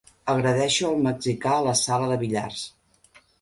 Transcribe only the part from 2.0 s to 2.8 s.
de billars.